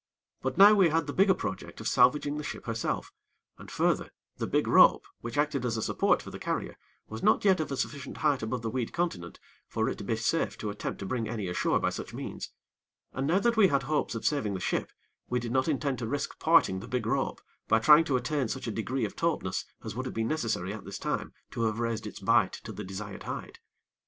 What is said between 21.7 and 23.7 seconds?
raised its bight to the desired height.